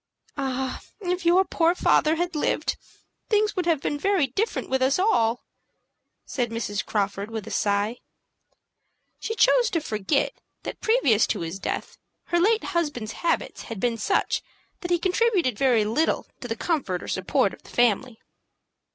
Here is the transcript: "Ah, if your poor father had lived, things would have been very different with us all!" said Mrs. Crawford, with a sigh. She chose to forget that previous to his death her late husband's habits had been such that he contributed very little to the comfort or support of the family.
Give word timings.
"Ah, 0.35 0.81
if 1.01 1.27
your 1.27 1.45
poor 1.45 1.75
father 1.75 2.15
had 2.15 2.33
lived, 2.35 2.75
things 3.29 3.55
would 3.55 3.67
have 3.67 3.79
been 3.81 3.99
very 3.99 4.25
different 4.25 4.67
with 4.67 4.81
us 4.81 4.97
all!" 4.97 5.43
said 6.25 6.49
Mrs. 6.49 6.83
Crawford, 6.83 7.29
with 7.29 7.45
a 7.45 7.51
sigh. 7.51 7.97
She 9.19 9.35
chose 9.35 9.69
to 9.69 9.79
forget 9.79 10.33
that 10.63 10.81
previous 10.81 11.27
to 11.27 11.41
his 11.41 11.59
death 11.59 11.99
her 12.29 12.39
late 12.39 12.63
husband's 12.63 13.11
habits 13.11 13.61
had 13.69 13.79
been 13.79 13.99
such 13.99 14.41
that 14.79 14.89
he 14.89 14.97
contributed 14.97 15.55
very 15.55 15.85
little 15.85 16.25
to 16.39 16.47
the 16.47 16.55
comfort 16.55 17.03
or 17.03 17.07
support 17.07 17.53
of 17.53 17.61
the 17.61 17.69
family. 17.69 18.19